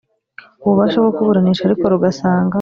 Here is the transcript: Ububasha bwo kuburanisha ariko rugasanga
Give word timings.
Ububasha 0.63 0.97
bwo 1.01 1.11
kuburanisha 1.17 1.63
ariko 1.65 1.83
rugasanga 1.93 2.49